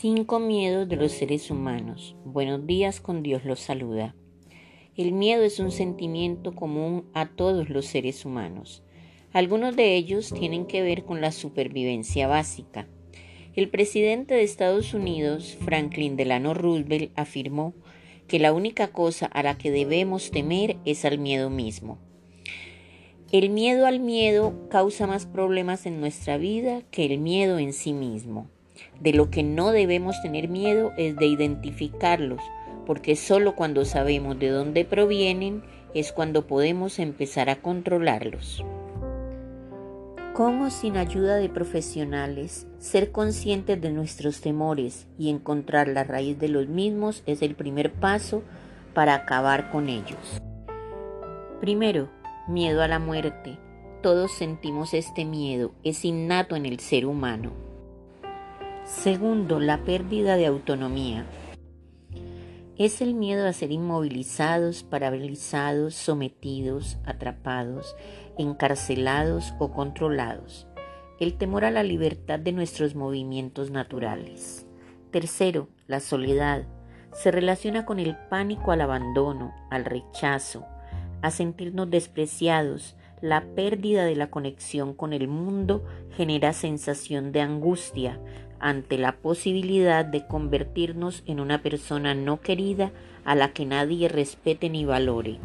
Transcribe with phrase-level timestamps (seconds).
[0.00, 2.16] Cinco miedos de los seres humanos.
[2.24, 4.14] Buenos días, con Dios los saluda.
[4.96, 8.82] El miedo es un sentimiento común a todos los seres humanos.
[9.34, 12.88] Algunos de ellos tienen que ver con la supervivencia básica.
[13.54, 17.74] El presidente de Estados Unidos, Franklin Delano Roosevelt, afirmó
[18.26, 21.98] que la única cosa a la que debemos temer es al miedo mismo.
[23.32, 27.92] El miedo al miedo causa más problemas en nuestra vida que el miedo en sí
[27.92, 28.48] mismo.
[29.00, 32.42] De lo que no debemos tener miedo es de identificarlos,
[32.86, 35.62] porque solo cuando sabemos de dónde provienen
[35.94, 38.64] es cuando podemos empezar a controlarlos.
[40.34, 46.48] ¿Cómo sin ayuda de profesionales ser conscientes de nuestros temores y encontrar la raíz de
[46.48, 48.42] los mismos es el primer paso
[48.94, 50.40] para acabar con ellos?
[51.60, 52.08] Primero,
[52.48, 53.58] miedo a la muerte.
[54.02, 57.69] Todos sentimos este miedo, es innato en el ser humano.
[58.90, 61.24] Segundo, la pérdida de autonomía.
[62.76, 67.96] Es el miedo a ser inmovilizados, paralizados, sometidos, atrapados,
[68.36, 70.66] encarcelados o controlados.
[71.18, 74.66] El temor a la libertad de nuestros movimientos naturales.
[75.12, 76.64] Tercero, la soledad.
[77.12, 80.66] Se relaciona con el pánico al abandono, al rechazo,
[81.22, 82.96] a sentirnos despreciados.
[83.22, 85.84] La pérdida de la conexión con el mundo
[86.16, 88.18] genera sensación de angustia,
[88.60, 92.92] ante la posibilidad de convertirnos en una persona no querida
[93.24, 95.38] a la que nadie respete ni valore.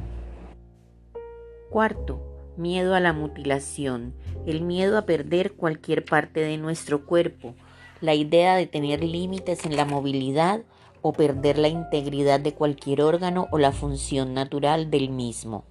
[1.69, 2.21] Cuarto,
[2.55, 4.13] miedo a la mutilación,
[4.45, 7.55] el miedo a perder cualquier parte de nuestro cuerpo,
[7.99, 10.61] la idea de tener límites en la movilidad
[11.01, 15.65] o perder la integridad de cualquier órgano o la función natural del mismo.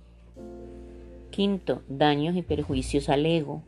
[1.35, 3.65] Quinto, daños y perjuicios al ego,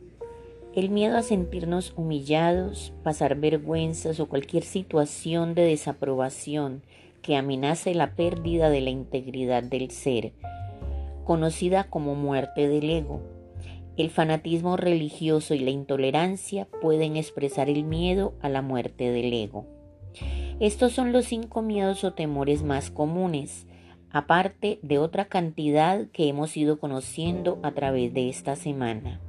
[0.73, 6.81] el miedo a sentirnos humillados, pasar vergüenzas o cualquier situación de desaprobación
[7.21, 10.31] que amenace la pérdida de la integridad del ser,
[11.25, 13.19] conocida como muerte del ego.
[13.97, 19.65] El fanatismo religioso y la intolerancia pueden expresar el miedo a la muerte del ego.
[20.61, 23.67] Estos son los cinco miedos o temores más comunes,
[24.17, 29.21] aparte de otra cantidad que hemos ido conociendo a través de esta semana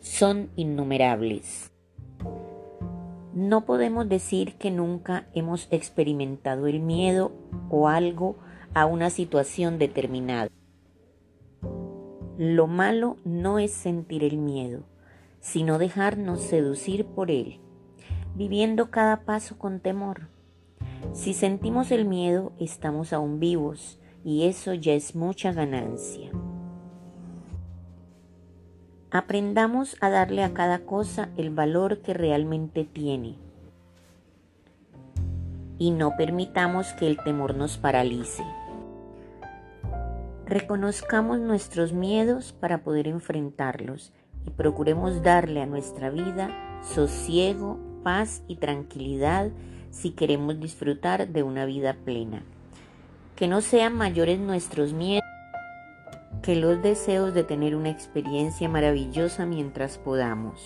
[0.00, 1.70] son innumerables.
[3.32, 7.30] No podemos decir que nunca hemos experimentado el miedo
[7.70, 8.36] o algo
[8.74, 10.50] a una situación determinada.
[12.36, 14.82] Lo malo no es sentir el miedo,
[15.38, 17.60] sino dejarnos seducir por él,
[18.34, 20.28] viviendo cada paso con temor.
[21.12, 26.30] Si sentimos el miedo, estamos aún vivos y eso ya es mucha ganancia.
[29.10, 33.36] Aprendamos a darle a cada cosa el valor que realmente tiene
[35.78, 38.44] y no permitamos que el temor nos paralice.
[40.46, 44.12] Reconozcamos nuestros miedos para poder enfrentarlos
[44.46, 46.50] y procuremos darle a nuestra vida
[46.82, 49.50] sosiego, paz y tranquilidad
[49.90, 52.44] si queremos disfrutar de una vida plena.
[53.42, 55.28] Que no sean mayores nuestros miedos
[56.44, 60.64] que los deseos de tener una experiencia maravillosa mientras podamos.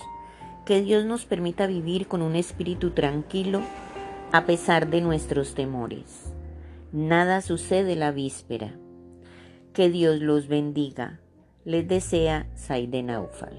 [0.67, 3.63] Que Dios nos permita vivir con un espíritu tranquilo
[4.31, 6.35] a pesar de nuestros temores.
[6.93, 8.75] Nada sucede la víspera.
[9.73, 11.19] Que Dios los bendiga.
[11.65, 13.59] Les desea Saide Naufal.